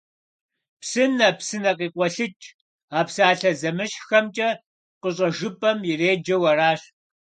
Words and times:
Псынэ, 0.81 1.29
псынэ 1.37 1.71
къикъуэлъыкӀ- 1.77 2.47
а 2.97 2.99
псалъэ 3.07 3.51
зэмыщхьхэмкӀэ 3.59 4.49
къыщӀэжыпӀэм 5.01 5.79
иреджэу 5.91 6.43
аращ. 6.51 6.81